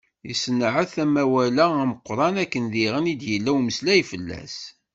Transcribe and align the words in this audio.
Yessenɛet 0.27 0.93
amawal-a 1.03 1.65
ameqqran, 1.83 2.35
akken 2.43 2.65
diɣen 2.73 3.11
i 3.13 3.15
d-yella 3.19 3.51
umeslay 3.57 4.01
fell-as. 4.11 4.57